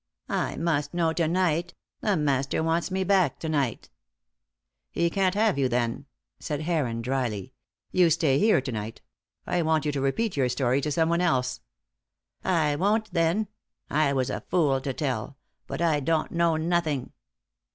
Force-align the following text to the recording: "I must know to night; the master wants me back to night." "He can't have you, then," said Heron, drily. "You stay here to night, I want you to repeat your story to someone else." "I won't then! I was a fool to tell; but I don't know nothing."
"I 0.29 0.55
must 0.55 0.95
know 0.95 1.13
to 1.13 1.27
night; 1.27 1.75
the 1.99 2.17
master 2.17 2.63
wants 2.63 2.89
me 2.89 3.03
back 3.03 3.37
to 3.37 3.47
night." 3.47 3.91
"He 4.89 5.11
can't 5.11 5.35
have 5.35 5.59
you, 5.59 5.69
then," 5.69 6.07
said 6.39 6.61
Heron, 6.61 7.03
drily. 7.03 7.53
"You 7.91 8.09
stay 8.09 8.39
here 8.39 8.61
to 8.61 8.71
night, 8.71 9.03
I 9.45 9.61
want 9.61 9.85
you 9.85 9.91
to 9.91 10.01
repeat 10.01 10.35
your 10.35 10.49
story 10.49 10.81
to 10.81 10.91
someone 10.91 11.21
else." 11.21 11.59
"I 12.43 12.75
won't 12.77 13.13
then! 13.13 13.47
I 13.91 14.11
was 14.13 14.31
a 14.31 14.41
fool 14.41 14.81
to 14.81 14.91
tell; 14.91 15.37
but 15.67 15.83
I 15.83 15.99
don't 15.99 16.31
know 16.31 16.55
nothing." 16.57 17.11